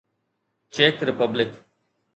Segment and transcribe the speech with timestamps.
[0.73, 1.51] check republic